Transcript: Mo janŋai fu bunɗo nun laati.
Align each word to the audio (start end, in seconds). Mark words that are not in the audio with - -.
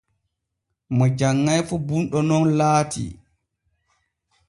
Mo 0.95 1.05
janŋai 1.17 1.61
fu 1.67 1.75
bunɗo 1.87 2.19
nun 2.27 2.43
laati. 2.57 3.05